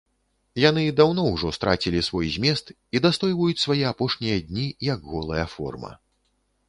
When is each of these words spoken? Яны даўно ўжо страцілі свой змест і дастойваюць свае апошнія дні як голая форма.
Яны 0.61 0.85
даўно 0.99 1.25
ўжо 1.33 1.51
страцілі 1.57 2.01
свой 2.07 2.31
змест 2.37 2.73
і 2.95 3.03
дастойваюць 3.07 3.61
свае 3.65 3.81
апошнія 3.93 4.41
дні 4.49 4.67
як 4.93 4.99
голая 5.15 5.45
форма. 5.57 5.93